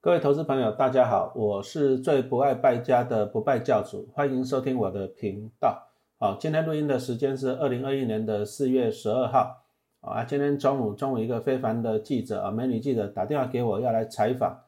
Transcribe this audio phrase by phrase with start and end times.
[0.00, 5.88] 各位投资朋友，大家好，我是最不爱败家的不败教主，欢迎收听我的频道。
[6.20, 9.64] 好，今天录音的时间是二零二一年的四月十二号。
[10.00, 14.60] 啊，今天中午，中午一个非凡的记者啊，美女记者打电话给我，要来采访。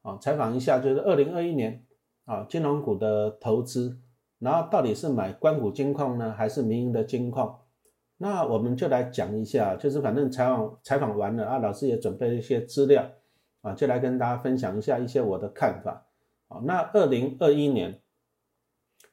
[0.00, 1.84] 啊，采访一下就是二零二一年
[2.24, 3.98] 啊，金融股的投资，
[4.38, 7.58] 然后到底是买关谷金矿呢，还是民营的金矿？
[8.16, 13.04] 那我们就来讲一下，就是反正采访采访完了啊，老师也准备了一些资料。
[13.60, 16.06] 啊，就来跟大家分享一下一些我的看法。
[16.48, 18.00] 好，那二零二一年，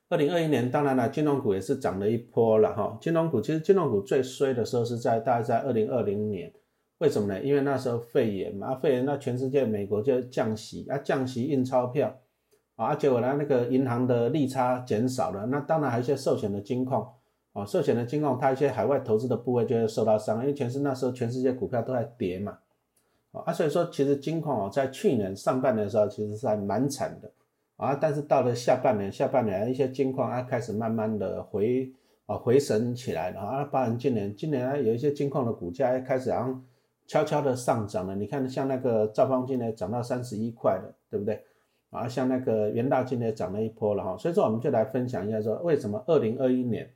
[0.07, 2.97] 二零二一年，当然了，金融股也是涨了一波了哈。
[3.01, 6.53] 金融股其实金融股最衰的时候是在大概在二零二零年，
[6.99, 7.41] 为什么呢？
[7.41, 12.15] 因为那时候肺炎嘛，肺炎那全世界美国就降息啊，降息印钞票
[12.75, 17.11] 啊，结果呢那个银行的利差减少了，那当然还有一些寿险的金矿
[17.51, 22.59] 啊，寿险的金矿它一些海外投资的部位就会受到伤，因为全是那时候全世界股票都在跌嘛。
[23.45, 27.31] 啊，所以说其实金矿哦，在去年上半年的时候，其实是还蛮惨的
[27.75, 27.93] 啊。
[27.93, 31.91] 但是到了下半年，下半年一些金矿啊开始慢慢的回
[32.25, 33.63] 啊回神起来了啊。
[33.65, 36.65] 包含今年，今年啊有一些金矿的股价开始好像
[37.07, 38.15] 悄悄的上涨了。
[38.15, 41.43] 你看，像那个兆丰今年涨到三十一块了，对不对？
[41.91, 44.17] 啊，像那个元大今年涨了一波了哈。
[44.17, 46.89] 所以说，我们就来分享一下，说为什么二零二一年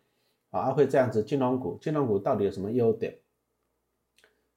[0.50, 1.24] 啊会这样子？
[1.24, 3.14] 金融股，金融股到底有什么优点？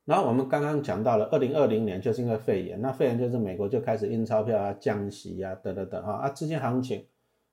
[0.04, 7.06] 然后我们刚刚讲到了，二零二零年就是因为肺炎，那肺炎就是美国就开始印钞票啊、降息啊，等等等哈啊，资金行情，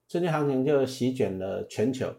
[0.07, 2.11] 资金行情就席卷了全球。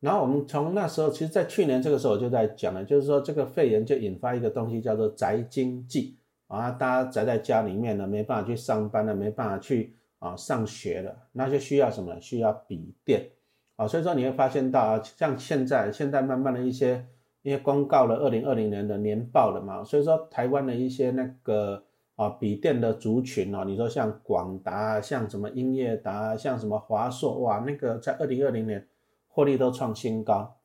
[0.00, 12.20] 然后我们从那时候，其实在去年这个时候就在讲了，就是说这个肺炎就引发一个东西叫做宅经济啊，大家宅在家里面呢，没办法去上班了，没办法去啊上学了，那就需要什么？
[12.20, 13.30] 需要笔电
[13.76, 17.06] 啊，所以说你会发现到啊，像现在现在慢慢的一些。
[17.42, 21.82] 因为公告了二零二零年的年报了嘛，所以说台湾的一些那个
[22.16, 28.86] 啊笔电的族群哦，你说像广达、像什么英业达、像什么华硕，哇，那个在二零二零年
[29.28, 30.56] 获利都创新高，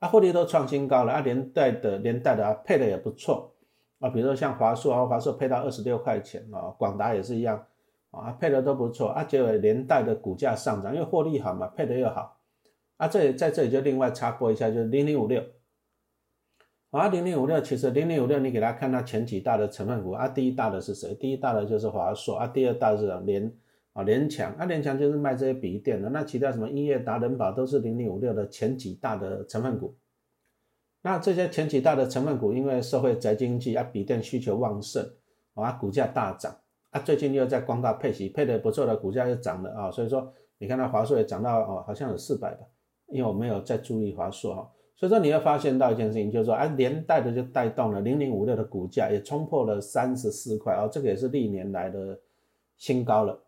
[0.00, 3.52] 啊，获利都创新高了，啊，连带的连带的啊配的也不错。
[3.98, 7.64] 啊，比如说像华硕啊，华硕配到二十六块钱啊，广达也是一样。
[8.10, 12.38] 啊，配的都不错啊，结果连带的股价上涨，因为获利好嘛，配的又好，
[12.96, 15.42] 啊，这里在这里就另外插播一下，就是零零五六。
[16.96, 21.14] 啊，零零五六其实零零五六，你给他看它前几大的成分股啊，第一大的是谁？
[21.14, 23.52] 第一大的就是华硕啊，第二大是联
[23.92, 26.08] 啊联强啊，联强就是卖这些笔电的。
[26.08, 29.94] 那其他什么音乐达人保都是零零五六的前几大的成分股。
[31.02, 35.06] 那这些前几大的成分股，因为社会宅经济啊，笔电需求旺盛
[35.52, 36.56] 啊，股价大涨
[36.90, 42.64] 啊，最近又在光大配息配的不错的，股价又涨了啊，所以说你看它华硕也涨到哦，好像有四百吧，
[43.08, 44.72] 因为我没有再注意华硕哈。
[44.98, 52.18] 所以说你会发现到一件事情，就是说，哎，连带的就带动了零零五六的股价也冲破了三十四块哦，这个也是历年来的
[52.78, 53.38] 新高了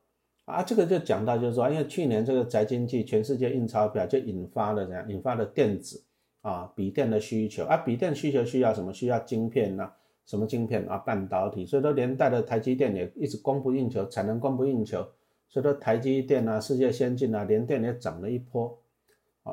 [0.44, 0.62] 啊。
[0.62, 5.08] 这个就讲到就是说，因为去年这个宅经济，全世界印钞票就引发了怎样？
[5.08, 6.04] 引发了电子
[6.42, 8.92] 啊，笔电的需求啊，笔电需求需要什么？
[8.92, 9.90] 需要晶片呐，
[10.26, 10.98] 什么晶片啊？
[10.98, 11.64] 半导体。
[11.64, 14.98] 所以说连带的台积电也一直供不应求，产能供不应求。
[15.48, 18.78] 所以说台积电啊，世界先进啊，连电也涨了一波。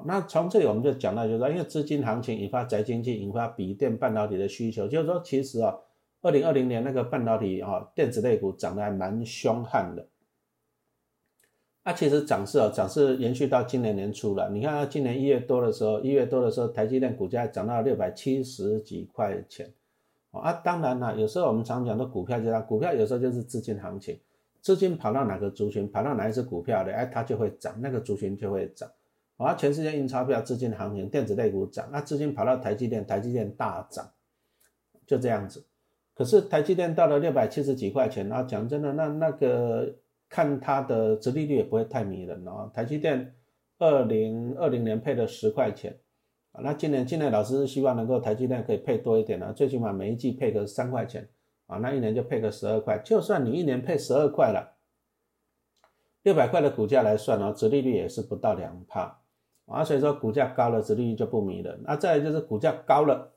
[0.05, 5.75] 那从这里我们就讲到，就是说，因为资金行情引发宅经济，引发笔电半导体的需求，就是说，其实啊，
[6.21, 10.07] 二零二零年那个半导体啊，电子类股涨得还蛮凶悍的。
[11.83, 14.49] 那其实涨势啊，涨势延续到今年年初了。
[14.49, 19.71] 你看，今年一月多的时候，一月多的时候，台积电股价涨到六百七十几块钱。
[20.31, 24.19] 啊，当然了，有时候我们常讲的股票，就是股票有时候就是资金行情，
[24.61, 28.89] 资金跑到哪个族群，跑到哪一只股票的，哎，它就会涨，那个族群就会涨。
[29.37, 34.09] 啊，全世界印钞票，资金的行情，电子类股涨，那资金跑到台积电，台积电大涨，
[35.05, 35.65] 就这样子。
[36.13, 39.93] 可是台积电到了六百七十几块钱，啊，讲真的，那那个
[40.29, 42.71] 看它的殖利率也不会太迷人哦。
[42.73, 43.35] 台积电
[43.77, 45.99] 二零二零年配的十块钱，
[46.53, 51.27] 啊，那今年今年老师是希望能够台积电可以配多一点呢，最起码每一季配个三块钱，
[51.67, 54.77] 啊，那一年就配个十二块，就算你一年配十二块了，
[56.23, 59.19] 六百块的股价来算哦，殖利率也是不到两帕。
[59.65, 61.81] 啊，所以说股价高了，殖利率就不迷人。
[61.83, 63.31] 那再来就是股价高了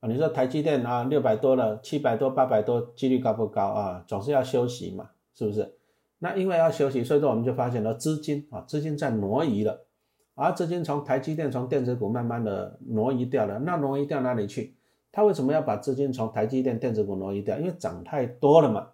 [0.00, 4.04] 啊，你说台积电啊，六百多了，七百多、八百多，几率高不高啊？
[4.06, 5.76] 总是要休息嘛，是不是？
[6.18, 9.86] 那因为要休息，所以说我们就发现了资金啊，资金在挪移了，
[10.34, 13.58] 而资金从台积电、从电子股慢慢的挪移掉了。
[13.58, 14.74] 那挪移掉哪里去？
[15.12, 17.58] 他为什么要把资金从台积电、电子股挪移掉？
[17.58, 18.88] 因为涨太多了嘛。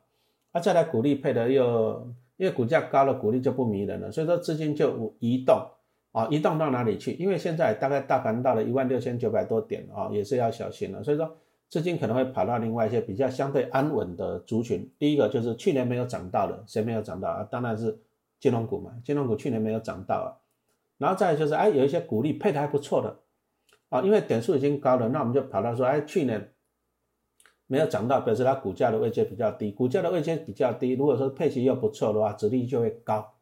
[0.50, 5.56] 啊，再来股利配的又，因为股价高了，股利就不迷人了，所以说资金就移动。
[6.16, 7.12] 啊，移动到哪里去？
[7.12, 11.04] 因为现在大概大盘到了一万六千九百多点啊，也是要小心了。
[11.04, 11.36] 所以说，
[11.68, 14.90] 资金可能会跑到另外一些比较相对安稳的族群。
[14.98, 17.46] 第一个就是去年没有涨到的，谁没有涨到啊？
[17.50, 17.98] 当然是
[18.40, 20.40] 金融股嘛，金融股去年没有涨到啊。
[20.96, 23.18] 然后再就是，哎，有一些股利配的还不错的
[23.90, 26.50] 啊，因为点数已经高了，那我们就跑到说，哎，去年
[27.66, 33.34] 没有涨到，表示它股价的位阶比较低，股价的位阶比较低，如果说配息又不错的话，值利就会高。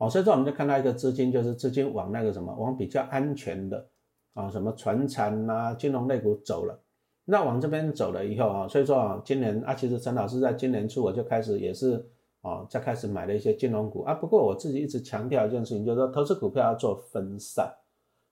[0.00, 3.86] 哦，所以说我们就看到一个资金，就是资金往那个什么，往比较安全的
[4.32, 6.80] 啊，什么船产啊、金融类股走了。
[7.26, 12.02] 那往这边走了以后啊，所以说啊，今年啊，其实陈老师在今年初我就开始也是
[12.40, 14.14] 啊，在开始买了一些金融股啊。
[14.14, 17.70] 不过我自己一直强调一件事情，就是说投资股票要做分散。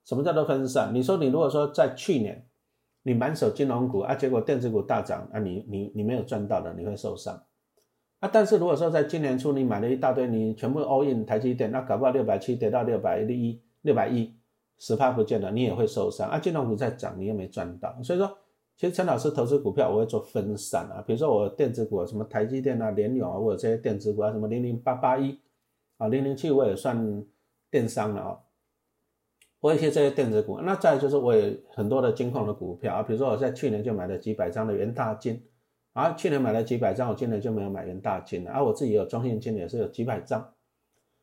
[0.07, 0.91] 什么叫做分散？
[0.95, 2.49] 你说你如果说在去年
[3.03, 7.39] 你满手金融股啊，结果电子股大涨啊，你你你没有赚到的，你会受伤。
[8.21, 14.35] 啊，但是如果说在今年初你买了一大堆，你全部 all in 台积电，那搞不好六百七跌到六百一、六百一，
[14.77, 16.29] 十趴不见了，你也会受伤。
[16.29, 17.97] 啊，金融股在涨，你又没赚到。
[18.03, 18.37] 所以说，
[18.77, 21.01] 其实陈老师投资股票，我会做分散啊。
[21.07, 25.39] 比如说我电子股，什么台积电啊、联咏啊，或者这些电子股啊，什么零零八八一
[25.99, 27.25] 啊、零零七，我也算
[27.71, 28.39] 电商了啊。
[29.61, 35.41] 我一些这些电子股，那再就是我有很多的金矿的股票啊，比如说我在去年就买了几百张的元大金。
[35.99, 38.53] 啊，去年买了几百张，我今年就没有买元大金了。
[38.53, 40.41] 啊，我自己有中信金也是有几百张，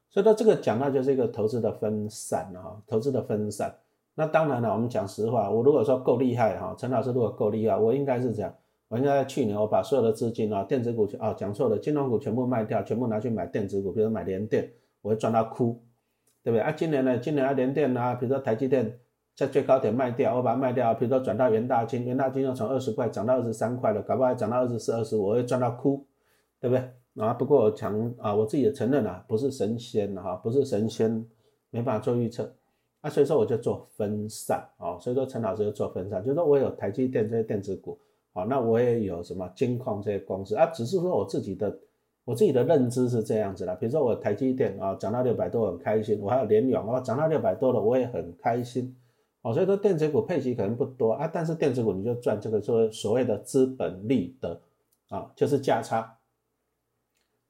[0.10, 3.74] 所以说这个讲到就是一个投资的分散啊，投资的分散。
[4.16, 8.54] 那当然了，我们讲实话，我如果说够厉害哈，陈老师如果够厉害，我应该是这样，
[8.90, 14.70] 我应该在去年我把所有的资金啊，电子股啊，讲错了，金融股全部卖掉，全部拿去买电子股，比如买联电，
[15.02, 15.82] 我会赚到哭，
[16.44, 16.60] 对不对？
[16.60, 19.00] 啊，今年呢，今年啊联电啊，比如说台积电。
[19.36, 26.06] 在最高点卖掉，我把它卖掉，比如说转到元大金，元大金又从二十块涨到二十三块了，搞不好涨到二十四、二十五，我会赚到哭，
[26.62, 26.90] 对不对？
[27.22, 31.12] 啊，不过我强啊，我自己也承认啊，不是神仙哈，不是神仙，
[31.70, 32.50] 没办法做预测，
[33.02, 38.00] 啊，所以说我就做分散啊，所以说陈老师就做分散，就是说我有台积电这些电子股，
[38.32, 41.78] 啊，那我也有什么金矿这些公司啊，只是说我自己的
[42.24, 48.96] 我自己的认知是这样子的，比如说我台积电啊涨到六百多很开心，我还有联永啊涨到六百多了我也很开心。
[49.46, 54.60] 哦，所以说电子股配息可能不多啊，但是电子股你就赚这个说所谓的资本利得
[55.10, 56.18] 啊，就是价差。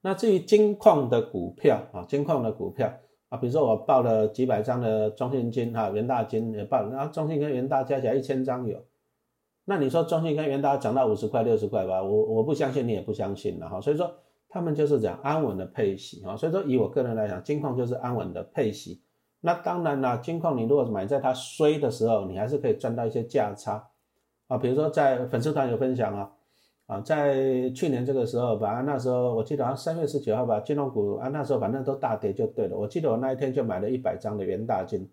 [0.02, 2.94] 那至于金矿的股票啊，金矿的股票
[3.30, 8.84] 啊，比如说我报了几百张的中信金哈，元大金也报，然后中信跟元大加起来一千张有。
[9.64, 13.80] 那你说中信跟元大涨到五十块六十块吧，我我不相信你也不相信了哈。
[13.80, 14.14] 所以说
[14.50, 19.02] 他们就是讲安稳的配息啊，所以说以我个人来讲，金矿就是安稳的配息。
[19.46, 23.88] 那当然啦，金矿你如果买在它衰的时候，你还是可以赚到一些价差
[24.48, 24.58] 啊。
[24.58, 26.32] 比如说在粉丝团有分享啊，
[26.88, 32.76] 啊，在去年这个时候吧，那时候我记得好像三月十九号吧，金融股啊那时候反正都大跌就对了。
[32.76, 35.08] 我记得我那一天就买了一百张的元大金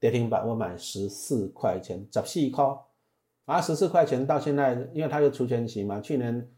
[0.00, 2.64] 跌停板，我买十四块钱，十四块
[3.44, 6.48] 啊，十四块钱到现在，因为它有除权息嘛，去年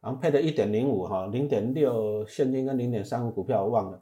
[0.00, 4.00] 好像配的一点零五哈，零点六现金跟零点三五股票我忘了，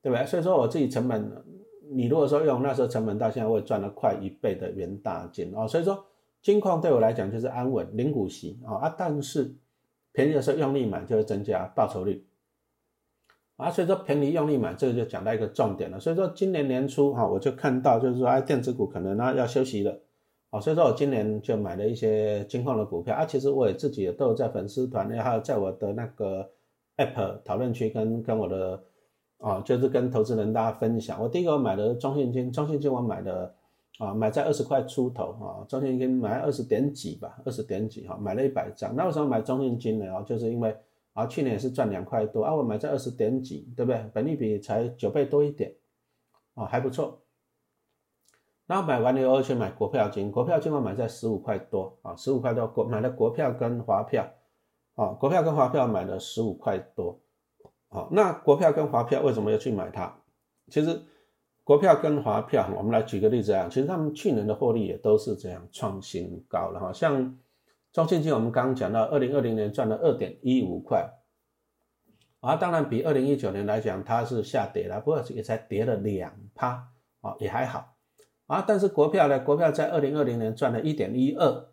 [0.00, 0.24] 对不对？
[0.24, 1.44] 所以说我自己成本。
[1.92, 6.06] 你如果说用那时候成本到现在会赚了快一倍的元大金哦，所以说
[6.40, 9.56] 金矿对我来讲就是安稳零股息啊啊，但是
[10.12, 12.24] 便宜的时候用力买就会增加报酬率
[13.56, 15.98] 啊，所以说便宜用力买这个就讲到一个重点了。
[15.98, 20.00] 所以说今年年初哈，我就看到就是说哎电子股可能呢要休息了
[20.50, 26.50] 啊，所以说我今年就买了一些金矿的股票啊，其实我也自己也都有在粉丝团内还有在我的那个
[26.98, 28.84] app 讨论区跟跟我的。
[29.40, 31.20] 啊，就是跟投资人大家分享。
[31.20, 33.54] 我第一个买的中信金，中信金我买的
[33.98, 38.94] 啊，买在二十块出头啊，中信金买二十点几吧，二十点几哈，买了一百张。
[38.94, 40.14] 那为什么买中信金呢？
[40.14, 40.76] 啊，就是因为
[41.14, 44.04] 啊，去年也是赚两块多啊，我买在二十点几，对不对？
[44.12, 45.74] 本利比才九倍多一点，
[46.54, 47.20] 啊，还不错。
[48.66, 54.30] 然后买完了以后去买国票金，国票金我买在十五块多啊，十五块多国买了国票跟华票，
[54.96, 57.18] 啊，国票跟华票买了十五块多。
[57.92, 60.14] 好，那国票跟华票为什么要去买它？
[60.68, 61.02] 其实
[61.64, 66.92] 国票跟华票，我们来举个例子啊，其实他们去年的获利也都是这样创新高了哈。
[66.92, 67.36] 像
[67.92, 71.10] 中信金，我们刚刚讲到，二零二零年赚了二点一五块，
[72.38, 76.88] 啊，当然比二零一九年来讲，它是下跌了，不过也才跌了两趴，
[77.20, 77.96] 啊，也还好，
[78.46, 81.66] 啊，但是国票呢，国票在二零二零年赚了一点一二，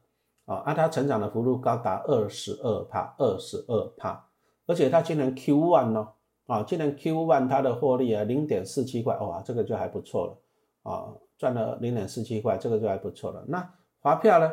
[0.46, 4.27] 啊，啊，它成长的幅度高达二十二帕，二十二帕。
[4.68, 6.08] 而且它今年 Q one 呢，
[6.46, 11.10] 啊，今年 Q one 它的获利啊，零点四七块，哇，这个就还不错了，啊，
[11.40, 13.44] 赚了零点四七块，这个就还不错了。
[13.48, 14.52] 那华票呢？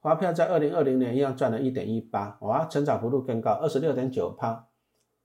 [0.00, 4.64] 华票在二零二零年一样赚了一点一八，哇，成长幅度更高，二十六点九趴，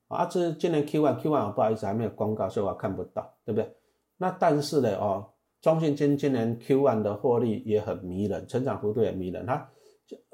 [0.08, 3.72] 啊，这今年 Q one Q one 不好意思还没有公告，所以我看不到，对不对？
[4.18, 5.30] 那但是呢，哦，
[5.62, 9.70] 中信金今年 Q one 的获利也很迷人，成长幅度也迷人，它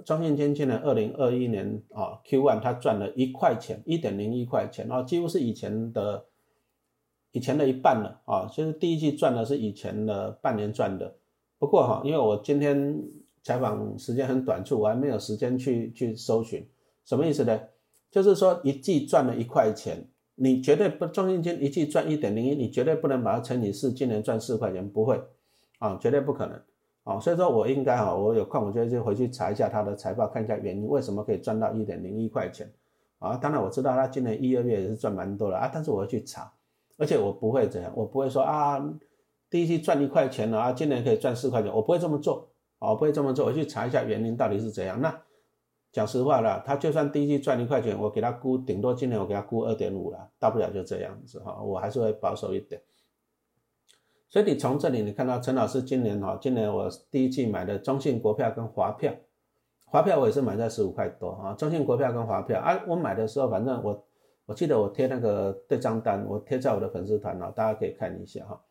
[0.05, 6.25] 中信金今年二零二一年啊 Q one 它赚了一块钱，一点零一块钱啊，几乎是以前的
[7.31, 8.47] 以前的一半了啊。
[8.51, 11.15] 就是第一季赚的是以前的半年赚的。
[11.57, 12.99] 不过哈，因为我今天
[13.43, 16.67] 采访时间很短促，我还没有时间去去搜寻，
[17.05, 17.59] 什么意思呢？
[18.09, 25.21] 就是说一季赚了一块钱，你绝对不中信金一季赚一点零一，你绝对不能把它乘以四，今年赚四块钱，不会
[25.77, 26.59] 啊，绝对不可能。
[27.09, 32.71] 哦，所以说我应该哈，我有空我就就回去查一下他的财报，看一下原因为什么可以赚到一点零一块钱
[33.17, 33.35] 啊。
[33.35, 36.53] 当然我知道他今年一二月也是赚蛮多的啊，但是我要去查，
[36.99, 38.79] 而且我不会这样，我不会说啊，
[39.49, 42.47] 第一季赚一块钱了啊，今年可以赚四块钱，我不会这么做
[42.77, 45.01] 啊，我不会这么做，我去查一下原因到底是怎样。
[45.01, 45.19] 那
[45.91, 52.79] 讲实话了，他就算第一季赚一块钱，我给他估，顶多今年我给他估二点五了，大不了就这样子哈，我还是会保守一点。
[54.29, 59.11] 所以你从这里你看到陈老师今年哈，今年我第一季买的中信国票跟华票，
[59.85, 61.53] 华票我也是买在十五块多啊。
[61.53, 64.05] 中信国票跟华票啊，我买的时候反正我
[64.45, 68.61] 我记得我贴那个对账单，我贴在我的粉丝团了，大家可以看一下哈。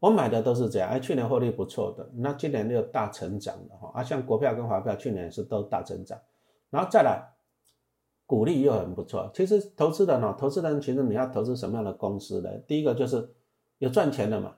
[0.00, 3.92] 我买的都是这样，哎，去年获利不错的，那今年又大成长了哈。
[3.94, 6.18] 啊，像国票跟华票去年是都大增长，
[6.68, 7.22] 然后再来
[8.26, 9.30] 股利又很不错。
[9.32, 12.50] 其实投资人呢，投资人其实你要投资什么样的公司呢？
[12.66, 13.32] 第一个就是。
[13.78, 14.54] 有赚钱的嘛？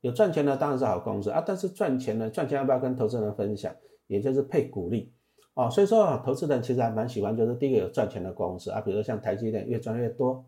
[0.00, 3.72] 有赚钱的当然是好公司啊，但是赚钱呢赚钱要不要跟投资人分享？
[4.08, 5.12] 也就是配股利
[5.54, 5.70] 哦。
[5.70, 10.44] 所以说啊，投资人其实还蛮喜欢，就是第一个有赚钱的公司啊，比如说像台积电越赚越多，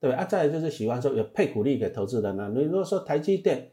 [0.00, 0.10] 对？
[0.10, 2.50] 啊，再就是喜欢说有配股利给投资人呢。
[2.52, 3.70] 你如果说台积电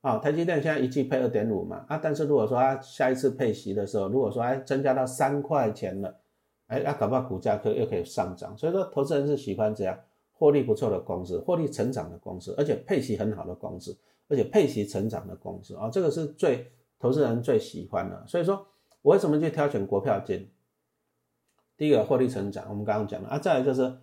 [0.00, 6.18] 啊，台积电现在一季配二点五嘛啊，但是如果说它下一次配息的时候，如果说哎增加到三块钱了，
[6.66, 8.58] 哎，那搞不好股价可又可以上涨。
[8.58, 9.96] 所以说投资人是喜欢这样。
[10.42, 13.96] 获利不错的公司，获利成长的公司，而且配息很好的公司，
[14.28, 16.66] 而且配息成长的公司啊，这个是最
[16.98, 18.24] 投资人最喜欢的。
[18.26, 18.66] 所以说，
[19.02, 20.50] 我为什么去挑选国票金？
[21.76, 23.96] 第一个获利成长，我们刚刚讲了啊，再来就是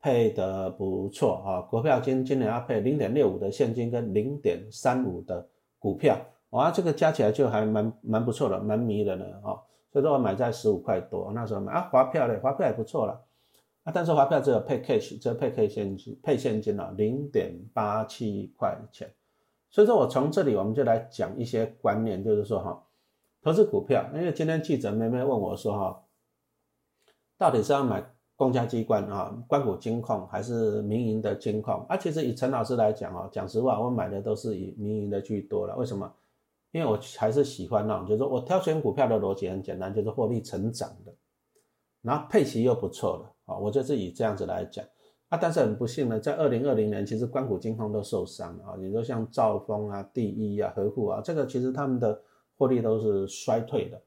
[0.00, 5.46] 配的不错啊，国票金今年要配零点六五的现金跟零点三五的
[5.78, 6.18] 股票，
[6.52, 9.60] 哇，这个加起来就还蛮蛮不错的，蛮迷人的啊。
[9.92, 13.22] 所以说我买在十五块多，那时候买啊，华票嘞，华票也不错了。
[13.84, 19.14] 啊，但是发票只有配 cash，只有配 cash 现金，配现金啊，零点八七块钱。
[19.70, 22.82] 所以说我从这里我们就来讲一些观念，就是说哈，
[23.42, 26.02] 投资股票，因为今天记者妹妹问我说哈，
[27.36, 28.02] 到底是要买
[28.36, 31.84] 公家机关啊，关谷金控还是民营的金控？
[31.88, 35.76] 啊，其实以陈老师来讲啊，讲实话，我买的都是以民营的居多了。
[35.76, 36.10] 为什么？
[36.72, 41.12] 因为我还是喜欢那种，就是说我挑选股票的逻辑很简单，就是获利成长的，
[42.00, 43.33] 然后配息又不错的。
[43.46, 44.84] 啊，我就是以这样子来讲
[45.28, 48.76] 啊，但是很不幸呢，在二零二零年，其实关谷金控都受伤了啊。
[48.78, 52.20] 你说像兆丰啊、第一啊、和富啊，这个其实他们的
[52.56, 54.00] 获利都是衰退的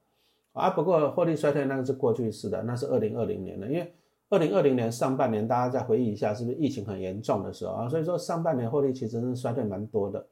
[0.54, 0.70] 啊。
[0.70, 3.94] 不过获利衰退那个是过去式的，那是二零二零年的，因为
[4.30, 7.90] 二零二零年上半年大家再回忆一下，是不是疫情很严重的时候啊？
[7.90, 10.26] 所以说上半年获利其实是衰退蛮多的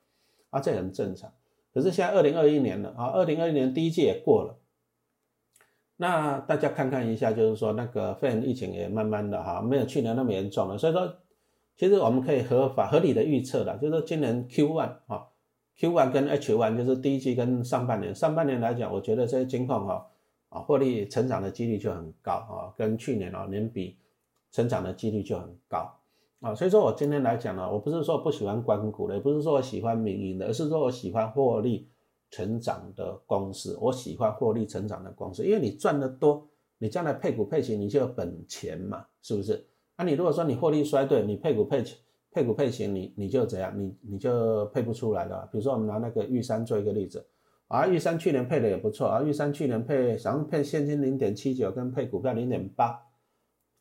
[0.49, 1.31] 啊，这很正常。
[1.73, 4.57] 可是现在二零二一年了啊，二零二一年第一季也过了。
[5.97, 10.77] 那大家看看一下，就是说那个肺炎疫情也慢慢的哈，没有去年那么严重了。
[10.77, 11.15] 所以说，
[11.77, 15.27] 其实我们可以合法合理的预测了，就是说今年 Q one 啊
[15.77, 20.05] ，Q one 跟 H one 就是第一季跟上半年，上半年来讲，我觉得这些金矿哈
[20.49, 23.95] 啊获利成长的几率就很高啊，跟去年啊年比
[24.51, 25.89] 成长的几率就很高
[26.41, 26.53] 啊。
[26.53, 31.87] 所以说我今天来讲呢，我不是说不喜欢关股的，也不是说我喜欢民营的，而是说我喜欢获利。
[32.35, 36.45] 成长的公司，我喜欢获利成长的公司，因为你赚得多，
[36.77, 39.65] 你将来配股配型你就有本钱嘛，是不是？
[39.95, 41.81] 啊，你如果说你获利衰退，你配股配
[42.33, 43.73] 配股配型，你你就怎样？
[43.79, 45.47] 你你就配不出来了。
[45.49, 47.25] 比如说我们拿那个玉山做一个例子，
[47.69, 53.01] 啊，玉山去年配的也不错啊，玉山去年配想配现金零点七九，跟配股票零点八，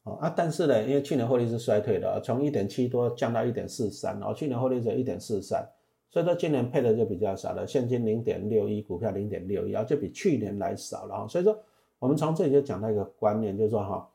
[0.04, 5.68] 哦啊，但是呢，因为去年获利是衰退的，从一点七多降到一点四三，然后去年获利只有一点四三。
[6.14, 11.26] 所以说今年配的就比较少了，现金零点六一，股票零点六一，然后就比去年来少了。
[11.28, 11.59] 所以说
[11.99, 14.09] 我们从这里就讲到一个观念，就是说哈，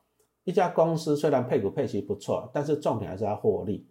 [0.44, 3.86] 一家公司虽然配股配息不错，但是重点还是要获利。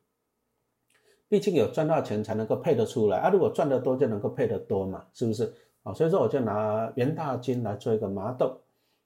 [1.27, 5.53] 毕竟有赚到钱才能够配得出来啊，如果赚得多就能够配得多嘛，是不是？
[5.83, 8.59] 啊，所以说我就拿元大金来做一个麻豆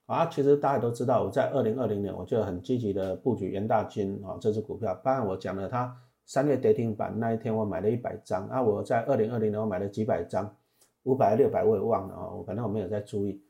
[0.06, 0.28] 啊。
[0.28, 5.94] 其实大家都知道，我在二零二零年我就很积极的布局元大金啊这只股票，当然我讲了它。
[6.26, 8.62] 三月跌停板那一天，我买了一百张啊！
[8.62, 10.56] 我在二零二零年我买了几百张，
[11.04, 12.30] 五百六百我也忘了啊！
[12.30, 13.42] 我反正我没有在注意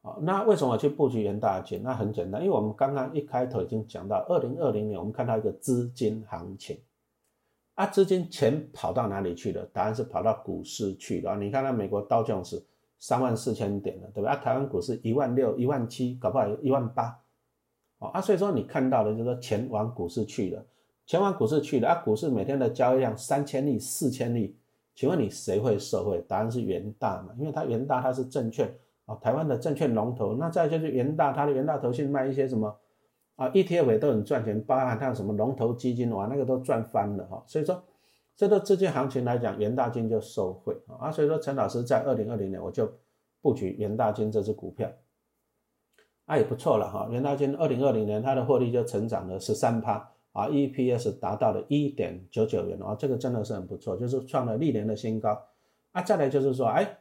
[0.00, 0.16] 啊。
[0.20, 1.82] 那为什么我去布局元大金？
[1.82, 6.78] 那很简单，因为我们刚刚一开头已经讲到，二零二零年我们看到一个资金行情
[7.74, 9.66] 啊，资金钱跑到哪里去了？
[9.72, 11.36] 答案是跑到股市去了。
[11.36, 12.64] 你看那美国道琼斯
[12.98, 14.32] 三万四千点了，对吧？
[14.32, 17.18] 啊，台湾股市一万六、一万七，搞不好一万八，
[17.98, 20.64] 哦啊，所以说你看到的就是说钱往股市去了，
[21.06, 24.56] 钱往股市去了啊，股市每天的交易量三千亿、四千亿，
[24.94, 26.24] 请问你谁会受惠？
[26.28, 28.72] 答案是元大嘛，因为它元大它是证券
[29.06, 32.78] 啊，台湾的证券龙头，那再就是元大，它的元大投信卖一些什么
[33.36, 37.82] 啊，ETF 都很赚钱，包含它什么龙头基金哇，那个都赚翻了哈，所以说。
[38.34, 42.90] 这个资金行情来讲，元大金就受惠啊，所以说陈老师在二零二零年我就
[43.42, 44.90] 布局元大金这只股票，
[46.24, 55.40] 啊也不错了哈，元大金二零二零年它的获利就成长了十三趴啊，EPS 达到了一点九九元啊，这个真的是很不错，就是创了历年的新高
[55.92, 56.02] 啊。
[56.02, 56.98] 再来就是说，哎，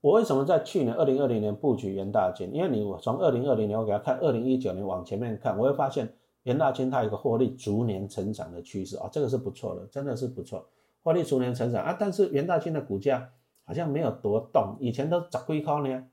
[0.00, 2.54] 我为什么在去年二零二零年布局元大金？
[2.54, 6.12] 因为你我从二零二零年我给他看二零一九年往前面看，我会发现。
[6.44, 10.66] 元大金它有个获利逐年成长的趋势啊，这个是不错的，真的是不错，
[11.02, 11.94] 获利逐年成长啊。
[11.98, 13.28] 但是元大金的股价
[13.64, 16.06] 好像没有多动，以前都涨几块呢，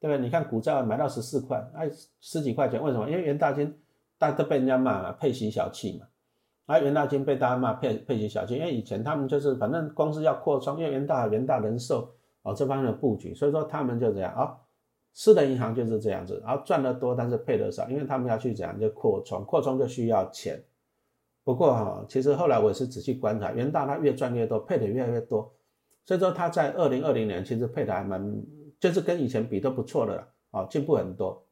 [0.00, 0.18] 对不对？
[0.18, 3.10] 你看股价买到十四块，哎，十几块钱，为什么？
[3.10, 3.76] 因为元大金
[4.24, 6.06] 大家都被人家骂嘛，配息小气嘛。
[6.64, 14.56] 啊元大金被大家骂配配息小气，因为以前他们就是反正公司要扩充，因为元大元大人寿哦这方面的布局，所以说他们就这样啊。
[15.12, 20.58] 私人银行就是这样子，然后赚得多，但是配得少，因为他们要去怎样就扩充，扩充就需要钱。
[21.44, 25.54] 不过哈，其实后来我也是仔细观察，元大它越赚越多，配的越来越多，
[26.06, 28.42] 所以说它在二零二零年其实配的还蛮，
[28.80, 31.43] 就是跟以前比都不错的了，啊，进步很多。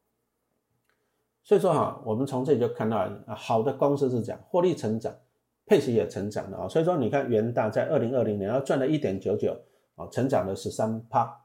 [1.43, 5.13] 所以说哈，我们从这里就看到，好的公司是这样，获利成长，
[5.65, 6.67] 配息也成长的啊。
[6.69, 9.53] 所以说你看元大在二零二零年要赚了一点九九，
[9.95, 11.39] 啊，成长了十三趴。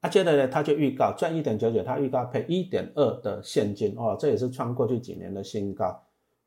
[0.00, 6.00] 啊，接着呢，他就预告赚一点九九，他预告配一点二的现金哦，这也是创过去几年的新高。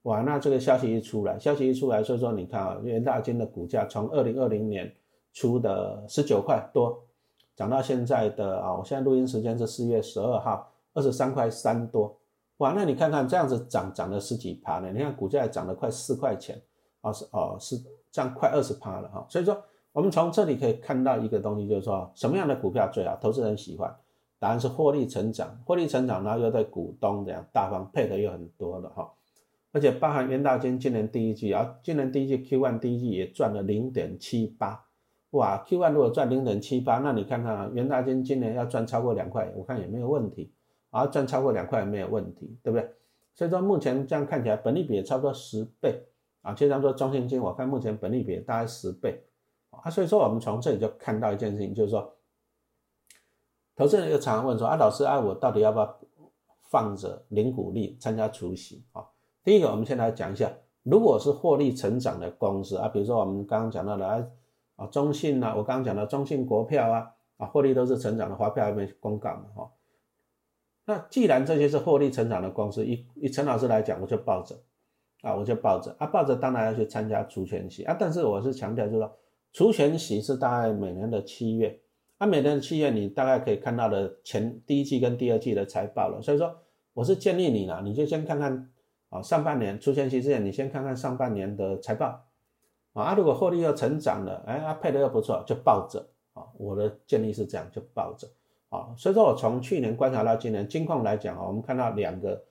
[0.04, 4.92] 哇，那这个消息一出来，消息一出来，所以说你看啊，元大金的股价从二零二零年
[5.34, 7.04] 初的十九块多，
[7.56, 12.18] 涨到现在的啊，我现在录音时间是四月十二号，二十三块三多。
[12.58, 14.92] 哇，那你看看这样子涨涨了十几趴呢？
[14.92, 16.62] 你看股价涨了快四块钱，
[17.02, 17.78] 啊是哦是
[18.12, 19.62] 这样快二十趴了哈，所以说。
[19.94, 23.96] 我们从这里可以看到一个东西，就是说什么样的股票最好，投资人喜欢？
[24.39, 29.13] 答案是获利成长，获利成长，然后又对股东这样大方配的又很多的哈，
[29.72, 34.84] 而且包含元大金今年第一季啊，今年第一季 Q one 第一季也赚了零点七八，
[35.30, 40.52] 哇，Q one 如果赚零点七八，那你看看啊，元大金今年要赚超过两块，我看也没有问题，
[40.93, 42.89] 啊，赚超过两块也没有问题，对不对？
[43.34, 46.06] 所以说目前这样看起来，本利比也差不多十倍
[46.43, 49.25] 啊，就像说中信金，我看目前本利比大概十倍。
[49.71, 52.13] 啊，所以说我们从这里就看到一件事情，就是说，
[53.75, 55.99] 投资人又常常问说啊，老师啊，我到底要不要
[56.69, 59.03] 放着零股利参加除息啊？
[59.43, 60.53] 第一个，我们先来讲一下，
[60.84, 64.23] 如果是获利成长的公司啊，比如说我们刚刚讲到的啊，
[64.75, 69.71] 啊中信啊，我刚刚讲的中信国票啊，啊获利都是成长的，华票还没公告嘛哈。
[70.86, 74.56] 那既然这些是获利成长的公司，以以陈老师来讲，我就抱着
[75.22, 79.17] 啊，我就抱着啊，抱着当然要去参加除权息啊，但是我是强调就是说。
[79.56, 81.80] 除权息是大概每年的七月，
[82.17, 86.19] 啊，每年的七月你大概可以看到的前第一季跟第二季的财报了。
[86.24, 86.56] 所以说，
[86.96, 88.72] 我是建议你呢，你就先看看
[89.10, 92.26] 啊，上半年除权息之前，你先看看上半年的财报
[92.93, 96.41] 啊，如果获利又成长了，哎，啊，配的又不错，就抱着啊。
[96.58, 98.28] 我的建议是这样，就抱着
[98.74, 98.90] 啊。
[98.98, 102.44] 所以说我从去年观察到今年，金矿来讲啊，我们看到两个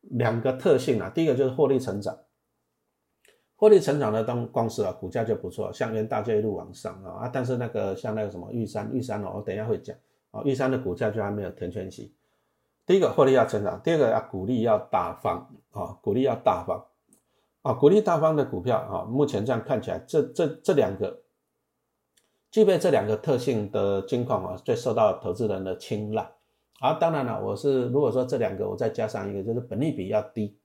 [0.00, 2.18] 两个特性啊，第一个就是获利成长。
[3.60, 7.30] 获利成长的当公司啊，股价就不错，像元大就一路往上啊啊！
[7.32, 9.96] 但是那个像那个什么玉山，玉山哦，我等一下会讲
[10.30, 12.14] 啊，玉山的股价就还没有填全息。
[12.86, 16.86] 第一个获利要成长，第二个要股利要大方啊，股利要大方
[17.62, 21.20] 啊，股利大方的股票啊，目前这样看起来，这这这两个
[22.50, 26.30] 具备这两个特性的金矿啊，最受到投资人的青睐
[26.80, 26.94] 啊。
[26.94, 30.56] 当然了，我是如果说这两个我再加上一个，就是本利比要低。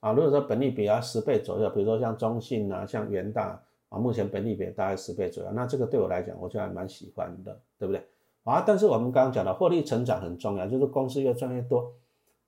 [0.00, 8.02] 啊，如果说本利比要十倍左右，比如说像中信啊，像元大啊，目前本利比大概十倍左右，那这个对我来讲，我就还蛮喜欢的，对不对？
[8.44, 11.92] 啊，但是我们刚刚讲的获利成长很重要，就是公司越赚越多，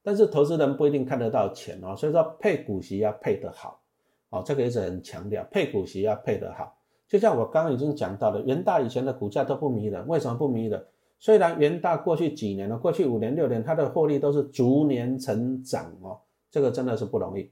[0.03, 3.79] 但是投资人不一定看得到钱哦，所以说配股息要配得好，
[4.31, 6.75] 哦，这个一直很强调，配股息要配得好。
[7.13, 10.83] 就像我刚刚已经讲到了，元大以前的股价都不迷人，为什么不迷人？
[11.19, 16.19] 虽然元大过去几年呢，过去五年六年，它的获利都是逐年成长哦。
[16.51, 17.51] 这个真的是不容易，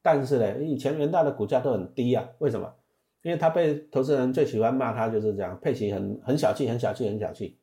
[0.00, 2.72] 但是呢，以前元大的股价都很低啊，为什么？
[3.22, 7.58] 因为他被投资人最喜欢骂他就是这样，配息很很小气，很小气，很小气，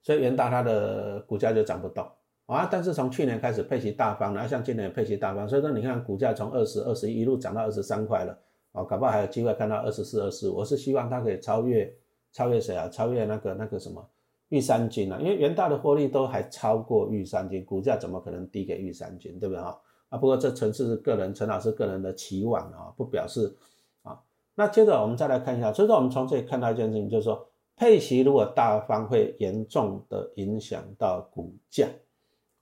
[0.00, 2.08] 所以元大它的股价就涨不动
[2.46, 2.68] 啊。
[2.70, 8.38] 但是从去年开始配息大方，然后像今年配息大方，所以说你看股价从二十二十一路涨到二十三块了
[8.78, 10.54] 哦，搞不好还有机会看到二十四、二十五。
[10.56, 11.92] 我是希望它可以超越
[12.32, 12.88] 超越谁啊？
[12.88, 14.06] 超越那个那个什么
[14.50, 19.78] 玉山金啊，因为元大的获利都还超过玉山金，股价怎么可能低给玉山金，对不对哈？
[20.10, 23.54] 啊，不过这纯粹是个人陈老师个人的期望啊，不表示
[24.02, 24.18] 啊。
[24.54, 31.88] 那接着我们再来看一下，所以说我们从这里看到一件事情，就是说配息如果大方会严重的影响到股价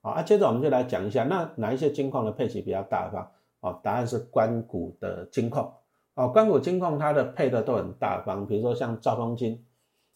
[0.01, 0.21] 啊。
[0.23, 3.31] 接着我们就来讲一下，那哪一些金矿的配息比较大方？
[3.59, 5.73] 哦，答案是关谷的金矿
[6.17, 9.63] 哦，关谷金矿它的配的都很大方，比如说像兆丰金。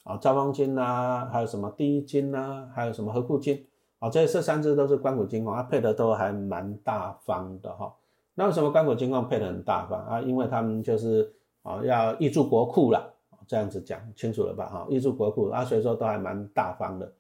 [0.04, 3.68] 啊，兆丰金呐，还有什么第一金呐，还有什么和库金，
[4.00, 7.94] 啊，这这三只都是关谷金矿，它配的都还蛮大方的哈。
[8.34, 10.20] 那为什么关谷金矿配的很大方啊？
[10.20, 13.14] 因为他们就是啊要挹注国库了，
[13.46, 14.66] 这样子讲清楚了吧？
[14.66, 17.14] 哈，挹注国库啊，所以说都还蛮大方的。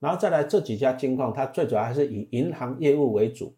[0.00, 3.54] 然后再来这几家金矿，它最主要还是以银行业务为主，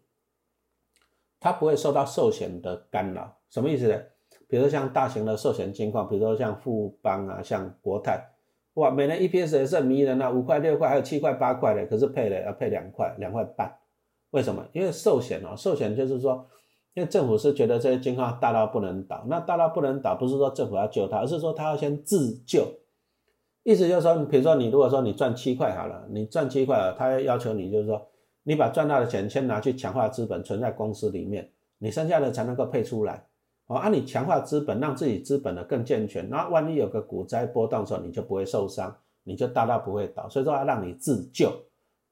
[1.39, 3.37] 它不会受到寿险的干扰。
[3.49, 4.01] 什么意思呢？
[4.47, 8.31] 比如说像大型的寿险金矿，比如说像富邦啊，像国泰。
[8.75, 13.73] 哇，每年 EPS 也是很迷人啊，五块、六块，还有七块、八块的，可是配的要配两块、两块半，
[14.31, 14.65] 为什么？
[14.73, 16.45] 因为寿险哦，寿险就是说，
[16.93, 22.67] 因为政府是觉得这些金矿大到不能倒，那大到不能倒，不是说政府要救它，而是说它要先自救。
[23.63, 28.05] 意思就是说，比如说你如果说你赚七块好了，你赚七块了，他要求你就是说，
[28.43, 33.25] 你把赚到的钱先拿去强化资本，存在公司里面，你剩下的才能够配出来。
[33.67, 40.29] 哦，按你强化资本，让自己资本呢更健全，那万一有个股灾波动的时候，你就不会受伤，你就大到不会倒。
[40.29, 41.51] 所以说要让你自救。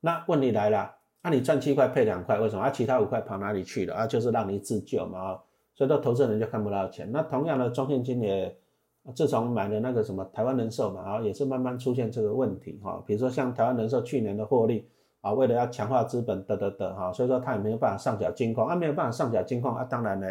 [0.02, 2.64] 那问题来了，那你赚七块配两块，为什么？
[2.64, 3.94] 啊，其他五块跑哪里去了？
[3.94, 5.40] 啊，就是让你自救嘛。
[5.76, 7.08] 所以说投资人就看不到钱。
[7.12, 8.58] 那同样的，中信金也
[9.14, 13.04] 自从买了那个什么台湾人寿嘛，啊，也是慢慢出现这个问题哈。
[13.06, 14.88] 比如说像台湾人寿去年的获利
[15.22, 20.28] 啊，为了要强化资本，得得得哈，所以说他也没有办法上缴金矿，啊，没有办法上缴金矿啊，当然呢。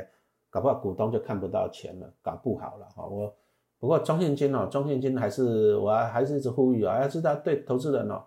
[0.53, 3.07] 搞不好股东就看不到钱了，搞不好了哈。
[3.07, 3.35] 我
[3.79, 8.23] 不过中信金哦，中信金还是我还是一直呼吁啊，要知道对投资人哦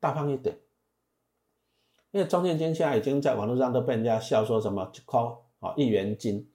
[0.00, 0.56] 大方一点，
[2.10, 6.50] 因为中信金现在已经在网络上都被人家笑说什么 call 啊一元金，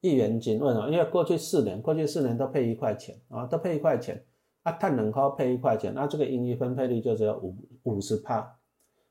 [0.00, 0.90] 一元金为什么？
[0.90, 4.24] 因为过去四年，过去四年都配一块钱啊，都配一块钱，
[4.64, 8.56] 啊，碳冷 call 配一块钱，那这个盈余分配率就只有五五十趴。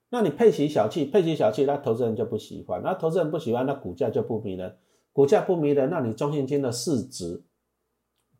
[0.10, 4.78] 那你配齐小气，配齐小气，那投资人就不喜欢，那投资人不喜欢，那股价就不迷人。
[5.19, 7.43] 股价不迷人，那你中信金的市值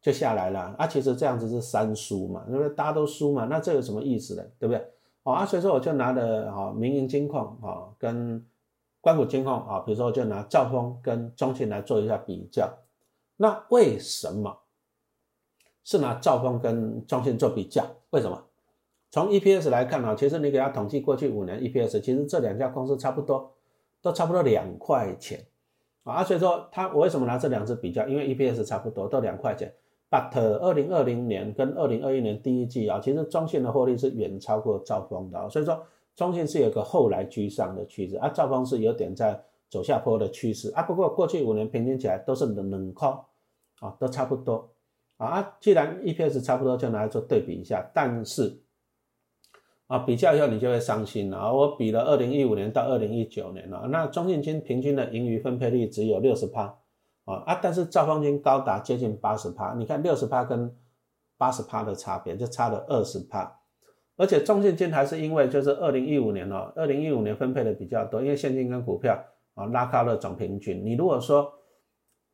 [0.02, 0.88] 就下来了啊！
[0.88, 4.44] 其实这样子是三输嘛，因为大家都输嘛，那这有什么意思呢？
[4.58, 4.82] 对不对？
[5.24, 8.48] 哦啊，所以说我就拿的啊民营金矿啊跟
[9.02, 12.72] 关谷金矿啊，比如说我就拿兆丰跟中信来做一下比较。
[13.36, 14.60] 那为什么
[15.84, 17.86] 是拿兆丰跟中信做比较？
[18.12, 18.42] 为什么？
[19.12, 23.52] 从 EPS 来看啊，其实你给他统计过去五年 EPS，其实这两家公司差不多，
[24.02, 25.46] 都差不多两块钱。
[26.04, 28.08] 啊，所以说他我为什么拿这两只比较？
[28.08, 29.72] 因为 EPS 差不多都两块钱
[30.10, 35.84] ，but 二零二零年跟二零二一年第一季啊，其实中信的获利是远超过兆丰的，所以说
[36.16, 40.82] 中信是有个后来居上的趋势，啊，兆丰是有点在走下坡的趋势啊。
[40.82, 43.30] 不过过去五年平均起来都是冷冷靠
[43.80, 44.70] 啊，都差不多
[45.18, 45.58] 啊。
[45.60, 48.60] 既然 EPS 差不多，就拿来做对比一下，但是。
[49.90, 51.52] 啊，比较以后你就会伤心了。
[51.52, 56.78] 我比了二零一五年到二零一九年了，那中信金平均的盈余分配率只有六十趴，
[57.26, 59.74] 啊啊，但是兆丰金高达接近八十趴。
[59.74, 60.72] 你看六十趴跟
[61.40, 63.60] 八十趴的差别，就差了二十趴。
[64.16, 69.20] 而且中信金还是因为就是二零一五年哦，二零一五年分配的比较多，因为现金跟股票
[69.56, 70.86] 啊拉高了总平均。
[70.86, 71.52] 你如果说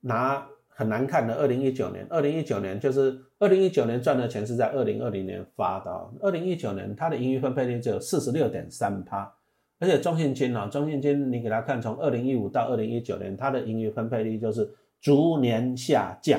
[0.02, 0.46] 拿
[0.78, 5.90] 很难看的，二零一九年，二零一九年就是二零一九年赚的钱是在二零二零年发的，
[6.22, 9.34] 二零一九年它的盈余分配率只有四十六点三趴，
[9.80, 16.38] 而且中信金啊，中信金你给他看，从二零一五到二零一九年，它的盈余分配率就是逐年下降，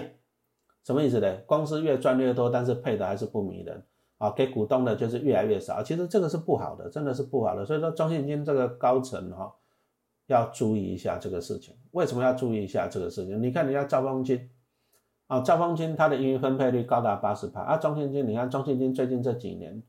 [0.85, 1.37] 什么意思呢？
[1.47, 3.83] 公司越赚越多，但是配的还是不迷人。
[4.19, 9.53] 啊，给股东的就是越来越少，其实这个是不好的，真的是不好的，所以说中信金这个高层哈。
[10.27, 13.41] 要注意一下这个事情，为什么要注意一下这个事情？
[13.41, 14.51] 你看，人家兆丰金
[15.29, 19.83] 啊，兆丰金它的盈余分配率高达八十趴，啊，中信金，你看中信金最近这几年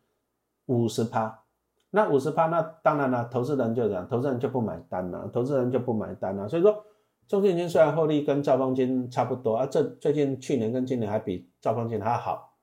[0.67, 1.43] 五十趴，
[1.89, 6.47] 那五十趴，那当然了，投资人就这样，投资人就不买单了，投资人就不买单了。
[6.47, 6.83] 所以说，
[7.27, 12.53] 中信金虽然获利跟兆丰金差不多，啊，这最近去年跟今年还比兆丰金还好，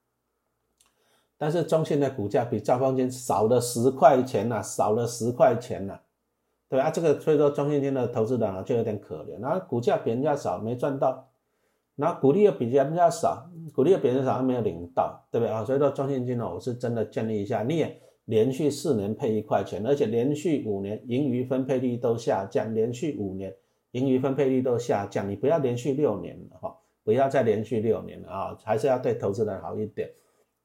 [1.37, 5.99] 但是中信的股价比兆丰金少了十块钱呐，少了十块钱呐。
[6.75, 11.31] 对啊，这个所以说中信金的投资人啊就有点可怜，然后股价比人家少，没赚到，
[11.95, 15.65] 然后股利又比人家少，股利又比人家少，没有领到，对不对啊？
[15.65, 23.55] 所以说中信金呢，我是真的建议一下，你也连续四年配一块钱，而且连续五年盈余分配率都下降，连续五年
[23.93, 30.11] 盈余分配率都下降，你不要连续六年了哈，不要再连续六年了啊，还是要对投资人好一点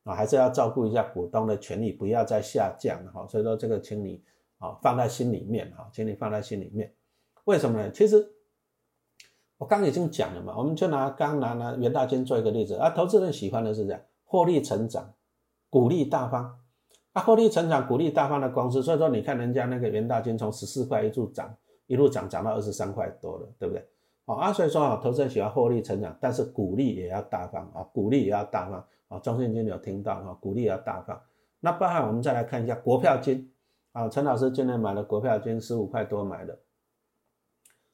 [0.05, 3.27] 啊，还是要照顾一下股东的权益，不要再下降了哈。
[3.27, 4.19] 所以说这个请你
[4.59, 6.93] 啊放在心里面哈，请你放在心里面。
[7.45, 7.91] 为什么呢？
[7.91, 8.31] 其实
[9.57, 15.13] 我刚已经讲了嘛，我们就拿刚拿拿元大金做一个例子啊，投资人喜欢的是这样，获利成长，
[15.69, 16.59] 股利大方
[17.13, 21.53] 啊，获利成长，股利大方的公司，所以说你看人家那个元大金从十四块一路涨，
[21.87, 23.83] 一路涨涨到二十三块多了，对不对？
[24.25, 29.17] 好啊，所以说啊，投资人喜欢获利成长，但是股利也要大方啊，股利也要大方啊。
[29.19, 31.19] 中信金有听到哈，股利也要大方。
[31.59, 33.51] 那包含我们再来看一下国票金
[33.91, 36.59] 啊，陈老师今年买了国票金十五块多买的。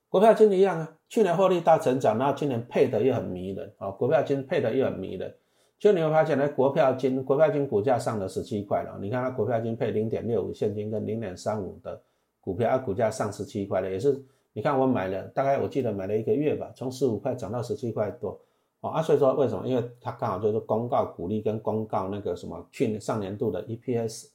[0.09, 5.35] 国票金一样啊，去年获利大成长，然后今年配的又很迷人啊，国票金配的又很迷人。
[5.77, 12.01] 就你会发现呢，国票金国票金股价上了十七块了，你看它国票金配零点六五现金跟零点三五的
[12.39, 18.39] 股票，它股价上十七块了，也是你看我买了大概我记得买了一个月吧，从十五块涨到十七块多
[18.79, 19.67] 啊，所以说为什么？
[19.67, 24.29] 因为它刚好就是公告股利跟公告那个什么去年上年度的 EPS，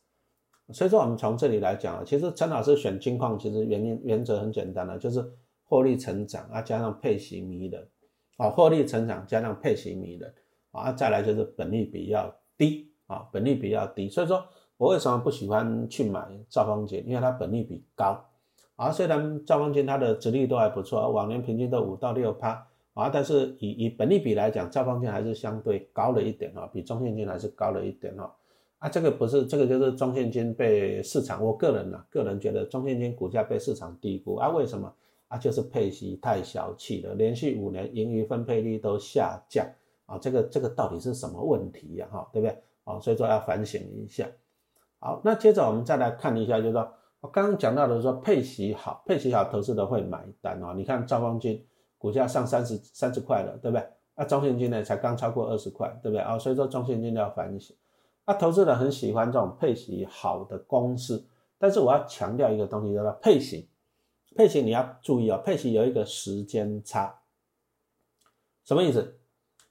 [0.72, 5.24] 所以说我们从这里来讲啊，其实陈老师选金矿其实原因原则很简单的，就是。
[5.70, 7.88] 获利成长啊，加上配息迷人，
[8.38, 10.34] 啊，获利成长加上配息迷人，
[10.72, 14.44] 啊，再来就是本利比较低啊，本利比较低，所以说
[14.76, 17.04] 我为什么不喜欢去买兆方金？
[17.06, 18.20] 因为它本利比高，
[18.74, 28.34] 啊，虽然兆方金它的值率都还不错，往年平均都五到六趴，啊，但是以以本利比来讲，兆方金还是相对高了一点啊，比中信金还是高了一点哈，
[28.80, 34.92] 啊，这个不是这个就是中信金被市场，我个人呢，个人觉得中信金股价被市场低估啊，为什么？
[35.28, 39.64] 啊，就是配息太小气了，连续五年盈余分配率都下降
[40.06, 42.08] 啊，这个这个到底是什么问题呀？
[42.10, 42.56] 哈，对不对？
[42.84, 44.26] 啊，所以说要反省一下。
[44.98, 46.90] 好，那接着我们再来看一下，就是说
[47.20, 50.72] 我刚刚讲到的说配息好，配息好，投资的会买单啊。
[50.74, 51.62] 你看兆丰金
[51.98, 53.86] 股价上三十三十块了，对不对？
[54.16, 56.20] 那中信金呢才刚超过二十块，对不对？
[56.22, 57.76] 啊，所以说中信金要反省。
[58.30, 61.26] 啊，投资人很喜欢这种配息好的公司，
[61.58, 63.68] 但是我要强调一个东西，叫做配息。
[64.36, 67.22] 配息你要注意啊，配息有一个时间差，
[68.64, 69.18] 什么意思？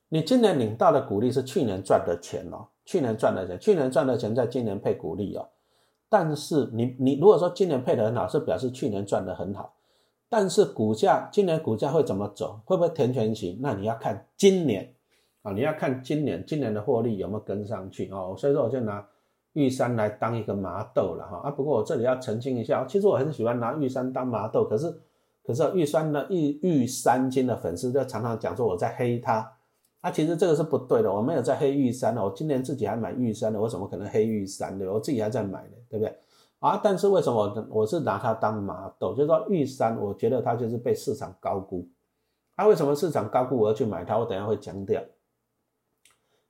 [0.09, 5.47] 你今年领到的股利是去年赚的钱哦，去年赚的钱，去年赚的钱在今年配股利哦。
[6.09, 9.73] 但是你你如果说今年配的很好，是表示去年赚的很好，
[10.27, 12.59] 但是股价今年股价会怎么走？
[12.65, 13.57] 会不会填权型？
[13.61, 14.93] 那你要看今年
[15.53, 18.35] 你要看今年今年的获利有没有跟上去哦。
[18.37, 19.05] 所以说我就拿。
[19.53, 21.49] 玉山来当一个麻豆了哈啊！
[21.49, 24.95] 不过我这里要澄清一下，其实我很喜欢拿玉山当麻豆，可是
[25.43, 29.51] 可是玉山的玉玉山金的粉丝就常常讲说我在黑他，
[30.01, 34.89] 啊，其实这个是不对的，我没有在黑玉山的，我今年自己还买玉山的，我怎么可能黑玉山的？
[34.93, 36.15] 我自己还在买呢，对不对？
[36.59, 39.15] 啊，但是为什么我我是拿它当麻豆？
[39.15, 41.89] 就是说玉山，我觉得它就是被市场高估，
[42.55, 44.15] 啊，为什么市场高估我要去买它？
[44.19, 45.01] 我等下会强调，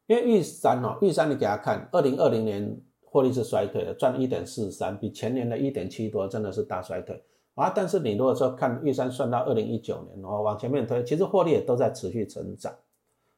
[0.09, 2.81] 因为玉山哦，玉山你给他看，二零二零年。
[3.11, 7.19] 获利是衰退的，赚一点四三，比前年的一点七多，真的是大衰退
[7.55, 7.71] 啊！
[7.75, 12.71] 但是你如果说看玉山算到二零一九年，哦，往前面推，其实获利也都在持续成长，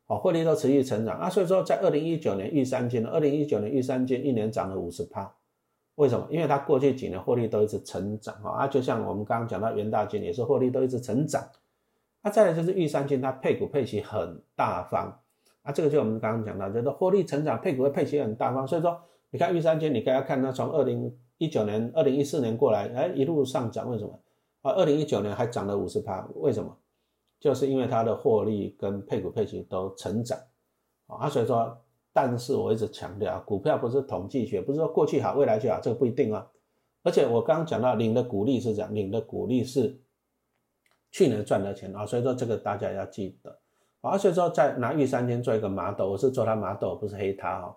[0.08, 1.30] 哦，获利都持续成长啊！
[1.30, 5.34] 所以说在二零一九年玉山金，二零一九年玉山金一年涨了五十趴，
[5.96, 6.28] 为什么？
[6.30, 8.52] 因为它过去几年获利都一直成长啊！
[8.64, 11.42] 啊就像我们刚刚讲到元大金也是获利都一直成长，
[12.22, 15.18] 那再来就是玉山金，它配股配息很大方
[15.64, 15.72] 啊！
[15.72, 19.02] 这个就我们刚刚讲到，就是获利成长配股的配息很大方，所以说。
[19.34, 24.22] 你看玉山金，你给他看，它从二零一九年、二零一四年过来，哎，一路上涨，为什么？
[24.62, 26.78] 啊，二零一九年还涨了五十趴，为什么？
[27.40, 30.38] 就是因为它的获利跟配股配息都成长，
[31.08, 36.46] 啊，所以说，但是我一直强调，股票不是统计学，不是说过去好，未来就好，这个不一定啊。
[37.02, 39.98] 而且我刚刚讲到领的股利是这样，领的股利是
[41.10, 43.61] 去年赚的钱啊，所以说这个大家要记得，
[44.02, 47.76] 啊，所以说在拿玉山金做一个麻豆，我是做它麻豆，不是黑它哦。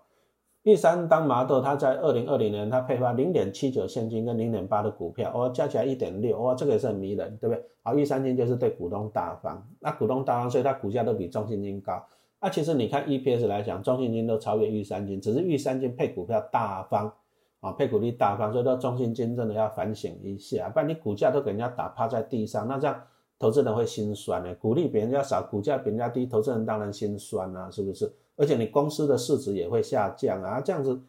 [0.63, 7.63] 玉山当麻豆，它在二零二零年，它配发零点七九现金跟零点八的股票，哦，加起来一点六，哇，这个也是很迷人，对不对？
[7.83, 12.03] 好，玉山金就是对股东大方，那股东大方，所以它股价都比中信金高。
[12.41, 17.13] 那其实你看 EPS 来讲，中信金都超越玉山金，只是玉山金配股票大方，
[17.59, 22.99] 啊，配股利大方，所以说中信金真的要反省一下，不然你股价都给人家打趴在地上，那这样
[23.37, 24.53] 投资人会心酸的。
[24.55, 28.11] 股利比人家少，股价比人家低，投资人当然心酸啊，是不是？
[28.37, 30.99] 而且你公司的市值也会下降啊，这样子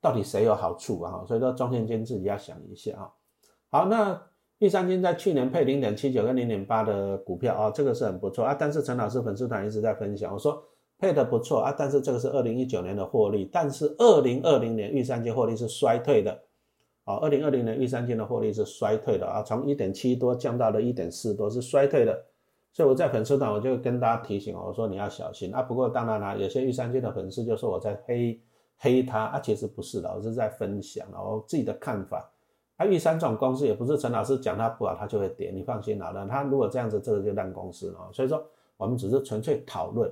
[0.00, 1.24] 到底谁有好处啊？
[1.26, 3.10] 所以说中信金自己要想一下啊。
[3.70, 4.20] 好，那
[4.58, 8.54] 玉山金在去年配零点七九跟零点八的股票啊，这个是很不错啊。
[8.54, 10.62] 但是陈老师粉丝团一直在分享，我说
[10.98, 16.40] 配的不错啊，但是这个是二零一九年的获利，但是二零二零年玉山金获利是衰退的
[17.14, 17.18] 啊。
[17.22, 22.24] 二零二零年玉山金的获利是衰退的啊，从一点七多降到了一点四多，是衰退的。
[22.72, 25.60] 所以我在粉丝团我就跟大家提醒我说你要小心啊。
[25.60, 28.40] 不过当然了，有些玉山金的粉丝就说我在黑
[28.78, 32.30] 黑他啊，其实不是的，我是在分享我自己的看法。
[32.76, 36.26] 啊，玉山这种公司也不是陈老师讲它不好，它就会跌，你放心好了。
[36.26, 38.08] 他如果这样子，这个就烂公司了。
[38.12, 38.42] 所以说，
[38.78, 40.10] 我们只是纯粹讨论。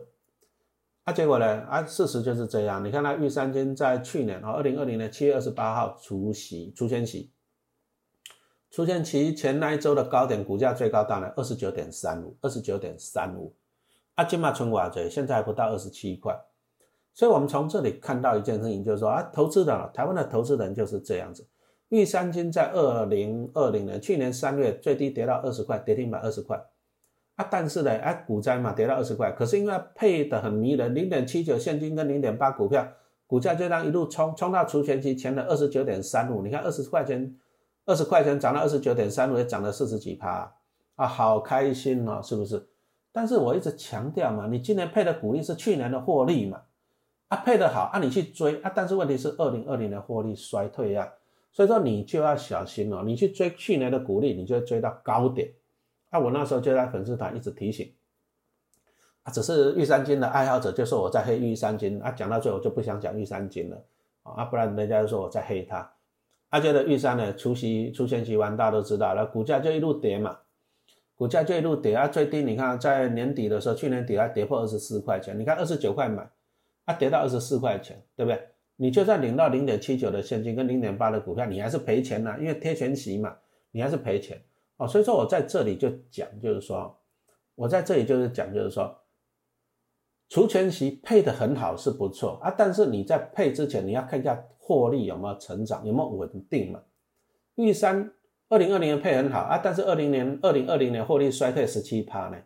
[1.05, 1.47] 啊，结果呢？
[1.63, 2.85] 啊，事实就是这样。
[2.85, 7.33] 你看，那玉山金在去年啊，二零二零年七月二十八号除息，除权息，
[8.71, 13.57] 出现其前那一周的高点，股价最高到了二十九点三五，二十九点三五。
[14.15, 16.39] 啊，金马存瓦嘴，现在还不到二十七块。
[17.15, 21.49] 所以，我们从这里看到一件事情，就是说啊，投资的台湾的投资人就是这样子。
[21.89, 26.63] 玉山金在二零二零年去年三月最低跌到二十块，跌停板二十块。
[27.41, 32.87] 啊，但是呢，哎，股灾嘛，跌到二十块，可是因为配的很迷人，零点七九现金跟零点八股票，
[33.27, 36.43] 股价就这样一路冲，冲到除权期前的二十九点三五。
[36.43, 37.35] 你看二十块钱，
[37.87, 40.53] 二十块钱涨到二十九点三五，也涨了四十几趴
[40.97, 42.63] 啊，好开心哦，是不是？
[43.11, 46.61] 但是我一直强调嘛，你今年配的股利是去年的获利嘛，
[47.29, 51.09] 啊，配的好，啊，你去追啊，但是问题是二零二零的获利衰退啊，
[51.53, 55.51] 所以说你就要小心哦，你去追去年的股利，你就会追到高点。
[56.11, 57.93] 那我那时候就在粉丝团一直提醒，
[59.23, 63.85] 啊，只是玉山金的爱好者就说我在黑玉山金，啊，讲到最后就不想讲玉山金了，
[64.23, 65.93] 啊，不然人家就说我在黑他。
[66.49, 70.39] 阿杰的玉山呢，除夕出现期完，大家都知道了，股价就一路跌嘛，
[71.15, 76.29] 股价就一路跌啊，最低你看在年底的时候，去年底还跌破二十四块钱，你看二十九块买，
[76.87, 78.49] 啊，跌到二十四块钱，对不对？
[78.75, 83.37] 你就算领到零点七九的现金跟零点八的股票，你还是赔钱呐，因为贴全息嘛，
[83.71, 84.43] 你还是赔钱。
[84.81, 86.99] 哦，所以说我在这里就讲，就是说，
[87.55, 88.97] 我在这里就是讲，就是说，
[90.31, 96.81] 除权息配的很好是不错啊，但是你在配之前，你要看一下获利有没有成长，有没有稳定嘛。
[97.57, 98.11] 玉山
[98.49, 102.39] 二零二零年配很好啊，但是二零年二零二零年获利衰退十七趴呢，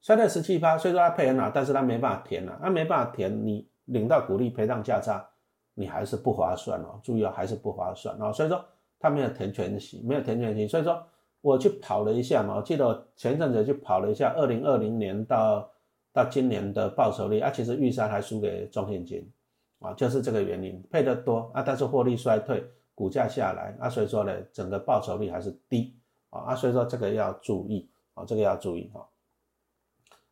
[0.00, 5.28] 衰退十七趴，所以说它配很好，但是它没办法填了，它没办法填，你领到股利赔上价差，
[5.74, 8.64] 你还是不划算哦，注意哦，还是不划算哦，所以说
[8.98, 11.06] 它没有填全息，没有填全息，所以说。
[11.46, 15.70] 我去跑了一下嘛，我记得我前阵子去跑了一下，二零二零年到
[16.12, 19.24] 到今年的报酬率啊，其实玉山还输给中信金
[19.78, 25.94] 啊，就是这个原因，配得多啊，但是获利衰退，股价下来啊，所以说呢，整个报酬率还是低
[26.30, 29.06] 啊，啊，所以说这个要注意啊，这个要注意啊。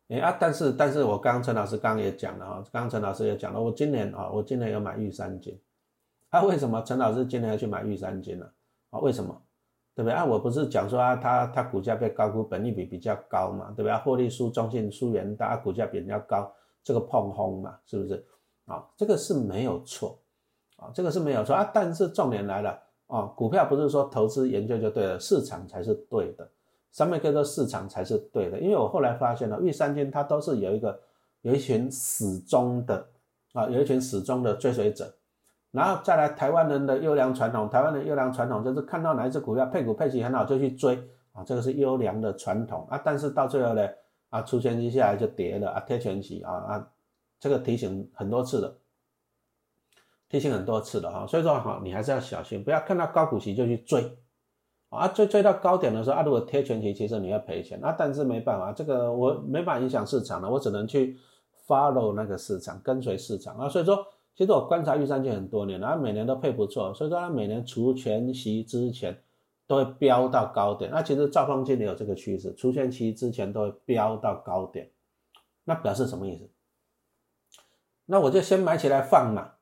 [0.09, 5.57] 哎啊，但是但是我刚陈老师刚刚也讲了哈，刚刚陈老师也讲了，我今年啊，我今年要买玉山金，
[6.29, 8.45] 啊，为什么陈老师今年要去买玉山金呢？
[8.89, 9.41] 啊，为什么？
[9.95, 10.25] 对不对啊？
[10.25, 13.95] 我不是讲说啊，它它股价被高估，本利比比较高嘛，对不对？
[13.99, 16.51] 获利输中信、输元大，股价比人家高，
[16.83, 18.25] 这个碰轰嘛，是不是？
[18.65, 20.19] 啊，这个是没有错，
[20.75, 21.71] 啊，这个是没有错啊。
[21.73, 22.77] 但是重点来了
[23.07, 26.49] 啊，股票不是说投资研究就对了，市场才是对的。
[26.91, 30.99] 上面跟说市场才是对的，因为我后来发现了，玉三金它都是有一个
[31.41, 33.07] 有一群始终的
[33.53, 35.13] 啊，有一群始终的追随者。
[35.75, 40.95] 然后再来台湾人的优良传统，台湾的优良传统就是看到哪一只股票配股配息很好就去追
[41.33, 42.97] 啊，这个是优良的传统啊。
[43.03, 43.85] 但是到最后呢，
[44.29, 46.87] 啊，出权期下来就跌了啊，贴权息啊啊，
[47.41, 48.77] 这个提醒很多次了，
[50.29, 51.27] 提醒很多次了哈。
[51.27, 54.17] 所以说哈，你还是要小心，不要看到高股息就去追
[54.87, 57.93] 啊，追追到高点的时候啊，如果贴权期，其实你要赔钱啊。
[57.97, 61.17] 但是没办法，这个我没办法影响市场了，我只能去
[61.67, 63.67] follow 那个市场，跟随市场啊。
[63.67, 64.05] 所以说。
[64.35, 69.17] 其实我观察玉山金很多年了，它每年都配不错，所以说它每年除权息之前
[69.65, 70.91] 都会飙到高点。
[70.91, 74.91] 那其实兆丰金也有这个趋势，除权息之前都会飙到高点，
[75.63, 76.49] 那表示什么意思？
[78.07, 79.53] 那我就先买起来放嘛，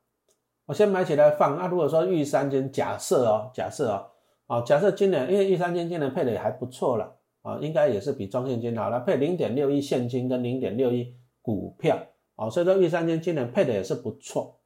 [0.65, 1.55] 我先买起来放。
[1.55, 4.07] 那如果说玉山金假设哦，假设哦，
[4.47, 11.97] 哦，假设今年因为玉山金今年配的也还不错了啊，应该也是比中信金好了，配零点六一现金跟零点六一股票
[12.35, 14.59] 哦，所以说玉山金今年配的也是不错。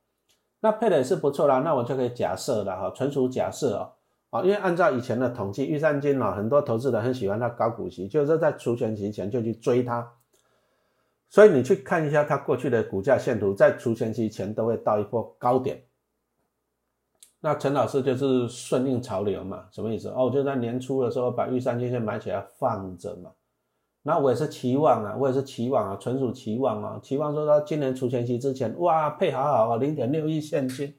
[0.60, 3.94] 那配的也是不错啦，那我就可以假设了哈，纯属假设哦，
[4.32, 10.14] 啊，因为按照以前的统计，玉山金呢，很多投资人很喜欢它高股息，就是在除权期前就去追它，
[11.30, 15.84] 所以你去看一下它过去的股价线图，在除权期前都会到一波高点。
[17.40, 20.10] 那陈老师就是顺应潮流嘛，什么意思？
[20.10, 23.30] 哦，就在年初的时候把玉山金先买起来放着嘛。
[24.08, 30.94] 那我也是期望啊，我也是期望啊，纯属期望啊，期望说到今年除权息之前，哇，配好好啊，零点六亿现金，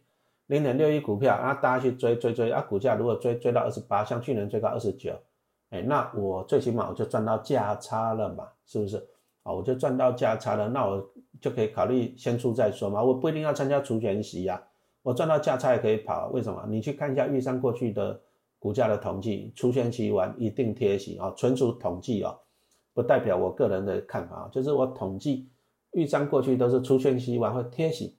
[0.48, 5.10] 零点六亿股票，啊，大家去追追追啊，股价如果追追到二十八，像去年最高二十九，
[5.70, 8.98] 哎，那我最起码我就赚到价差了嘛，是不是？
[9.42, 11.02] 啊，我就赚到价差了，那我
[11.40, 14.62] 就可以考虑先出再说嘛，我不一定要参加除权息呀，
[15.02, 16.62] 我赚到价差也可以跑，为什么？
[16.68, 18.20] 你去看一下玉山过去的
[18.58, 22.36] 股价的统计，除权息完一定贴息啊，纯属统计啊。
[22.98, 25.48] 不代表我个人的看法啊，就是我统计，
[25.92, 28.18] 豫章过去都是出现息完会贴息，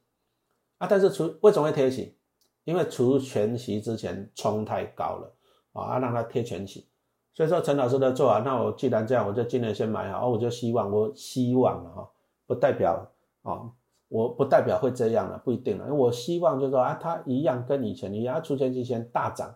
[0.78, 2.16] 啊，但是除为什么会贴息？
[2.64, 5.34] 因为除权息之前冲太高了
[5.74, 6.88] 啊，让它贴全息。
[7.34, 12.10] 所以说陈老师的做法，那我既然这样，我就今年先买好，我就希望我希望了哈，
[12.48, 13.06] 不代表
[13.42, 13.70] 啊，
[14.08, 15.88] 我不代表会这样了，不一定了。
[15.88, 19.54] 因为我希望就是说啊，它一样跟以前一样，除权息先大涨，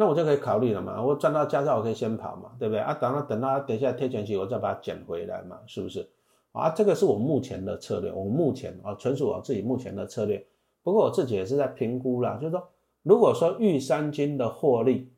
[0.00, 1.02] 那我就可以考虑了嘛。
[1.02, 2.94] 我赚到加价，我可以先跑嘛，对不对啊？
[2.94, 6.08] 等到等到等一下贴权息，我再把它捡回来嘛，是不是？
[6.52, 10.46] 啊，这个是我目前的策略，我目前啊，纯属我自己目前的策略。
[10.84, 12.68] 不过我自己也是在评估啦，就是说，
[13.02, 15.12] 如果说玉山金的获利，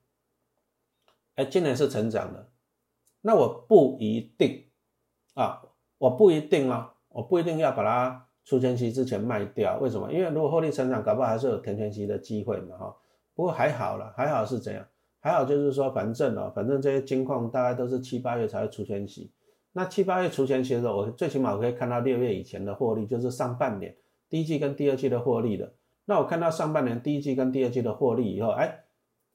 [1.34, 2.48] 哎，今年是成长的，
[3.20, 4.64] 那我不一定
[5.34, 5.60] 啊，
[5.98, 9.76] 我不一定啊，我不一定要把它出前期之前卖掉。
[9.78, 10.10] 为什么？
[10.10, 12.96] 因为如果获利成长，搞不好还是有填权期的机会嘛，哈。
[13.40, 14.84] 不过还好了，还好是怎样？
[15.18, 19.32] 还好就是说，反正哦，反正这些金矿大概都是七八月才会出前期。
[19.72, 23.96] 那七八月出前期的时候，我最起码我可以看到六月以前的获利，就是上半年。
[24.28, 25.72] 第一季跟第二季的获利的，
[26.04, 28.80] 那我看到上半年第一季跟第二季的获利以后，哎，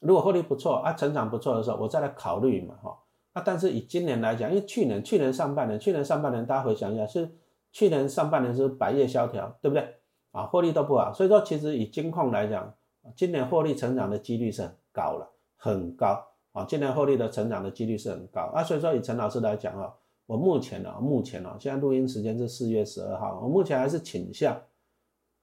[0.02, 2.96] 如果获利不错啊，成长不错的时候，我再来考虑嘛，哈，
[3.34, 7.28] 那但是以今年来讲，因为去年去年上半年，去年上半年大家回想一下，是
[7.72, 9.96] 去年上半年是百业萧条，对不对？
[10.30, 12.72] 啊，获利都不好，所以说其实以金矿来讲，
[13.16, 19.94] 今年获利成长的几率是很高了，很高啊，今年获利的成长的几率是很高啊，所以说以陈老师来讲啊，
[20.26, 24.60] 我目前呢，目前呢，现在录音时间是四月十二号，我目前还是倾向。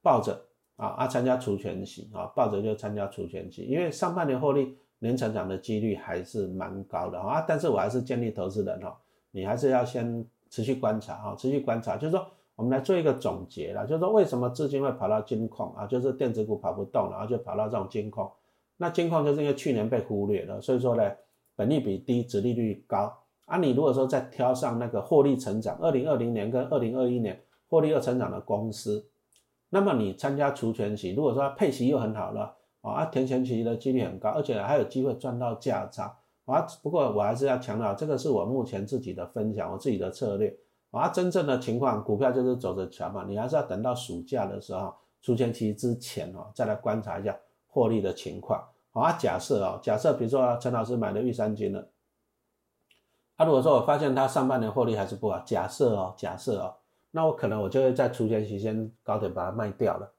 [0.05, 0.37] 抱着
[0.75, 7.45] 啊啊参加除权息啊，抱着就参加除权息，因为上半年获利年成长的几率还是蛮高的啊。
[7.47, 8.99] 但是我还是建议投资人哈，
[9.31, 15.87] 你还是要先持续观察哈，持续观察，就是说我们来做一个总结了，就是说为什么资金会跑到金矿啊？
[15.87, 18.31] 就是电子股跑不动，然后就跑到这种金矿。
[18.77, 21.11] 那金矿就是因为去年被忽略了，所以说呢，
[21.55, 23.11] 本利比低，殖利率高
[23.45, 23.57] 啊。
[23.57, 29.07] 你如果说再挑上那个获利成长，二零二零年跟二零二一年获利又成长的公司。
[29.69, 36.67] 那么你参加除权期，如果说配息又很好了啊，填权期的几率很高，而且还有机会赚到价差啊。
[36.83, 40.55] 不过我还是要强调，这个是我目前自己的分享，我自己的策略
[40.93, 41.09] 啊。
[41.09, 47.37] 真正的情况，股票就是走着瞧嘛，你还是要等到暑假的时候，除权期之前哦，再来观察一下
[47.67, 48.63] 获利的情况
[48.93, 49.11] 啊。
[49.13, 51.89] 假设哦，假设比如说陈老师买的玉山金了，
[53.35, 56.75] 他如果说我发现他上半年获利还是不好，假设哦，假设哦。
[57.15, 60.11] 那我可能我就会在除权期先高点把它卖掉了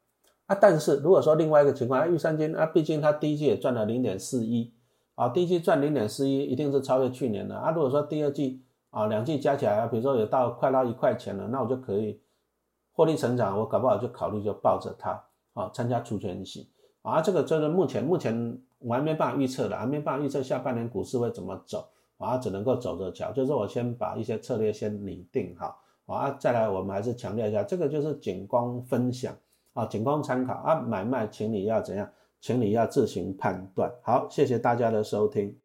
[0.47, 0.57] 啊。
[0.61, 4.73] 但是如果说另外一个情况，玉山金啊，毕竟它第一季也赚了零点四一
[5.17, 7.73] 啊，第一季赚零点四一，一定是超越去年的啊。
[7.73, 8.63] 如果说第二季
[8.95, 12.21] 啊，两季加起来，比如说有到快到一块钱了，那我就可以
[12.93, 15.21] 获利成长，我搞不好就考虑就抱着它
[15.55, 16.71] 啊，参加除权息
[17.03, 17.21] 啊。
[17.21, 21.89] 这个就是目前目前我还没办法预测的，还没办法预测下半年股市会怎么走
[22.19, 23.33] 啊，只能够走着瞧。
[23.33, 25.81] 就是我先把一些策略先拟定好。
[26.07, 29.35] 啊，再来，我们还是强调一下，这个就是仅供分享
[29.73, 32.07] 啊，仅供参考啊，买卖请你要怎样，
[32.41, 33.91] 请你要自行判断。
[34.03, 35.59] 好，谢谢大家的收听。